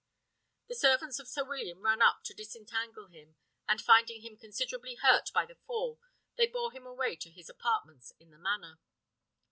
The 0.67 0.73
servants 0.73 1.19
of 1.19 1.27
Sir 1.27 1.43
William 1.45 1.81
ran 1.81 2.01
up 2.01 2.23
to 2.23 2.33
disentangle 2.33 3.05
him; 3.09 3.35
and 3.67 3.79
finding 3.79 4.23
him 4.23 4.35
considerably 4.35 4.95
hurt 4.95 5.29
by 5.31 5.45
the 5.45 5.59
fall, 5.67 5.99
they 6.37 6.47
bore 6.47 6.71
him 6.71 6.87
away 6.87 7.15
to 7.17 7.29
his 7.29 7.51
apartments 7.51 8.11
in 8.19 8.31
the 8.31 8.39
manor. 8.39 8.79